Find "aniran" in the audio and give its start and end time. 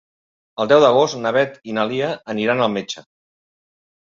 2.35-2.65